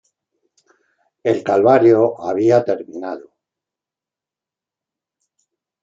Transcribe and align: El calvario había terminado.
El 1.23 1.43
calvario 1.43 2.19
había 2.19 2.65
terminado. 2.65 3.35